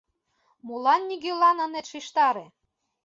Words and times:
—Молан 0.65 1.01
нигӧлан 1.09 1.57
ынет 1.65 1.85
шижтаре? 1.91 2.45